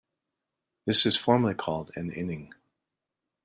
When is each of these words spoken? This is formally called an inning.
This 0.87 1.05
is 1.05 1.15
formally 1.15 1.53
called 1.53 1.91
an 1.95 2.09
inning. 2.11 2.55